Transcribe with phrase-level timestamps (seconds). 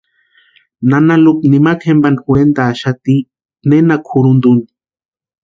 [0.93, 3.15] Nana Lupa nimakwa jempani jorhentʼaxati
[3.69, 4.63] nena kʼurhunta úni.